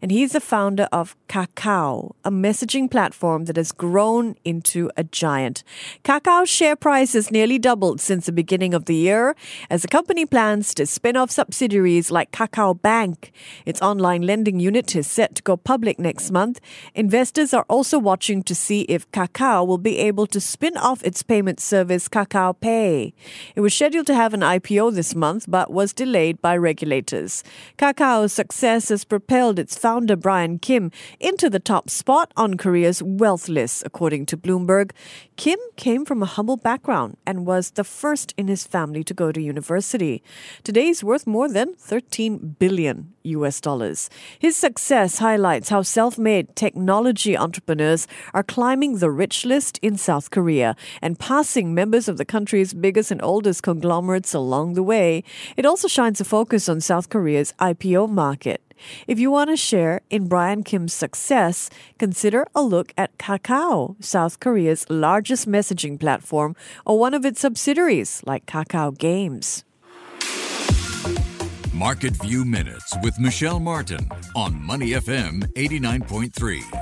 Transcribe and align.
and 0.00 0.10
he's 0.10 0.32
the 0.32 0.40
founder 0.40 0.88
of 0.90 1.14
Kakao, 1.28 2.12
a 2.24 2.30
messaging 2.30 2.90
platform 2.90 3.44
that 3.44 3.56
has 3.56 3.70
grown 3.70 4.34
into 4.44 4.90
a 4.96 5.04
giant. 5.04 5.62
Kakao's 6.04 6.48
share 6.48 6.74
price 6.74 7.12
has 7.12 7.30
nearly 7.30 7.58
doubled 7.58 8.00
since 8.00 8.24
the 8.24 8.32
beginning 8.32 8.72
of 8.72 8.86
the 8.86 8.94
year 8.94 9.36
as 9.68 9.82
the 9.82 9.88
company 9.88 10.24
plans 10.24 10.72
to 10.74 10.86
spin 10.86 11.16
off 11.16 11.30
subsidiaries 11.30 12.10
like 12.10 12.32
Kakao 12.32 12.80
Bank. 12.80 13.30
Its 13.66 13.82
online 13.82 14.22
lending 14.22 14.58
unit 14.58 14.96
is 14.96 15.06
set 15.06 15.34
to 15.34 15.42
go 15.42 15.58
public 15.58 15.98
next 15.98 16.30
month. 16.30 16.60
Investors 16.94 17.52
are 17.52 17.66
also 17.68 17.98
watching 17.98 18.42
to 18.44 18.54
see 18.54 18.82
if 18.82 19.10
Kakao 19.12 19.66
will 19.66 19.78
be 19.78 19.98
able 19.98 20.26
to 20.28 20.40
spin 20.40 20.78
off 20.78 21.04
its 21.04 21.22
payment 21.22 21.60
service 21.60 22.08
Kakao 22.08 22.58
Pay. 22.58 23.12
It 23.54 23.60
was 23.60 23.74
scheduled 23.74 24.06
to 24.06 24.14
have 24.14 24.32
an 24.32 24.40
IPO 24.40 24.94
this 24.94 25.14
month 25.14 25.41
but 25.46 25.72
was 25.72 25.92
delayed 25.92 26.40
by 26.40 26.56
regulators. 26.56 27.44
Kakao's 27.78 28.32
success 28.32 28.88
has 28.88 29.04
propelled 29.04 29.58
its 29.58 29.76
founder 29.76 30.16
Brian 30.16 30.58
Kim 30.58 30.90
into 31.20 31.48
the 31.50 31.60
top 31.60 31.90
spot 31.90 32.32
on 32.36 32.56
Korea's 32.56 33.02
wealth 33.02 33.48
list, 33.48 33.82
according 33.84 34.26
to 34.26 34.36
Bloomberg. 34.36 34.92
Kim 35.36 35.58
came 35.76 36.04
from 36.04 36.22
a 36.22 36.26
humble 36.26 36.56
background 36.56 37.16
and 37.26 37.46
was 37.46 37.72
the 37.72 37.84
first 37.84 38.34
in 38.36 38.48
his 38.48 38.66
family 38.66 39.02
to 39.04 39.14
go 39.14 39.32
to 39.32 39.40
university. 39.40 40.22
Today 40.62 40.86
he's 40.86 41.02
worth 41.02 41.26
more 41.26 41.48
than 41.48 41.74
13 41.74 42.56
billion 42.58 43.12
US 43.24 43.60
dollars. 43.60 44.10
His 44.38 44.56
success 44.56 45.18
highlights 45.18 45.68
how 45.68 45.82
self-made 45.82 46.54
technology 46.56 47.36
entrepreneurs 47.36 48.06
are 48.34 48.42
climbing 48.42 48.98
the 48.98 49.10
rich 49.10 49.44
list 49.44 49.78
in 49.82 49.96
South 49.96 50.30
Korea 50.30 50.76
and 51.00 51.18
passing 51.18 51.74
members 51.74 52.08
of 52.08 52.18
the 52.18 52.24
country's 52.24 52.74
biggest 52.74 53.10
and 53.10 53.22
oldest 53.22 53.62
conglomerates 53.62 54.34
along 54.34 54.74
the 54.74 54.82
way. 54.82 55.24
It 55.56 55.66
also 55.66 55.88
shines 55.88 56.20
a 56.20 56.24
focus 56.24 56.68
on 56.68 56.80
South 56.80 57.08
Korea's 57.08 57.52
IPO 57.58 58.08
market. 58.08 58.60
If 59.06 59.18
you 59.18 59.30
want 59.30 59.50
to 59.50 59.56
share 59.56 60.00
in 60.10 60.28
Brian 60.28 60.62
Kim's 60.64 60.92
success, 60.92 61.70
consider 61.98 62.46
a 62.54 62.62
look 62.62 62.92
at 62.96 63.16
Kakao, 63.18 64.02
South 64.02 64.40
Korea's 64.40 64.88
largest 64.90 65.48
messaging 65.48 65.98
platform, 65.98 66.56
or 66.84 66.98
one 66.98 67.14
of 67.14 67.24
its 67.24 67.40
subsidiaries 67.40 68.22
like 68.26 68.46
Kakao 68.46 68.96
Games. 68.96 69.64
Market 71.72 72.12
View 72.22 72.44
Minutes 72.44 72.94
with 73.02 73.18
Michelle 73.18 73.58
Martin 73.58 74.08
on 74.36 74.54
Money 74.62 74.90
FM 74.90 75.42
89.3. 75.54 76.81